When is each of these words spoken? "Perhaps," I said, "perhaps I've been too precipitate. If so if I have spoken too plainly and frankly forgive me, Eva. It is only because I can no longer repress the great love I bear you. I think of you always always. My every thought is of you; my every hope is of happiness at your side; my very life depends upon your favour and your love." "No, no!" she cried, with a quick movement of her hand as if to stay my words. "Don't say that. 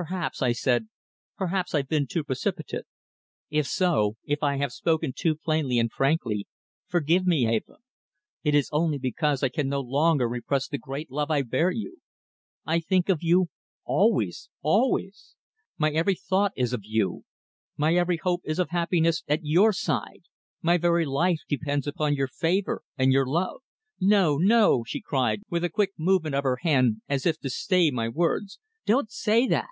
"Perhaps," 0.00 0.42
I 0.42 0.52
said, 0.52 0.86
"perhaps 1.36 1.74
I've 1.74 1.88
been 1.88 2.06
too 2.06 2.22
precipitate. 2.22 2.84
If 3.50 3.66
so 3.66 4.16
if 4.22 4.44
I 4.44 4.56
have 4.58 4.70
spoken 4.72 5.12
too 5.12 5.34
plainly 5.34 5.76
and 5.80 5.90
frankly 5.90 6.46
forgive 6.86 7.26
me, 7.26 7.52
Eva. 7.52 7.78
It 8.44 8.54
is 8.54 8.68
only 8.70 8.98
because 8.98 9.42
I 9.42 9.48
can 9.48 9.68
no 9.68 9.80
longer 9.80 10.28
repress 10.28 10.68
the 10.68 10.78
great 10.78 11.10
love 11.10 11.32
I 11.32 11.42
bear 11.42 11.72
you. 11.72 11.96
I 12.64 12.78
think 12.78 13.08
of 13.08 13.24
you 13.24 13.48
always 13.82 14.48
always. 14.62 15.34
My 15.76 15.90
every 15.90 16.14
thought 16.14 16.52
is 16.54 16.72
of 16.72 16.82
you; 16.84 17.24
my 17.76 17.96
every 17.96 18.18
hope 18.18 18.42
is 18.44 18.60
of 18.60 18.70
happiness 18.70 19.24
at 19.26 19.40
your 19.42 19.72
side; 19.72 20.22
my 20.62 20.76
very 20.76 21.06
life 21.06 21.40
depends 21.48 21.88
upon 21.88 22.14
your 22.14 22.28
favour 22.28 22.82
and 22.96 23.12
your 23.12 23.26
love." 23.26 23.62
"No, 23.98 24.36
no!" 24.36 24.84
she 24.86 25.00
cried, 25.00 25.42
with 25.50 25.64
a 25.64 25.68
quick 25.68 25.90
movement 25.98 26.36
of 26.36 26.44
her 26.44 26.58
hand 26.62 27.02
as 27.08 27.26
if 27.26 27.40
to 27.40 27.50
stay 27.50 27.90
my 27.90 28.08
words. 28.08 28.60
"Don't 28.86 29.10
say 29.10 29.48
that. 29.48 29.66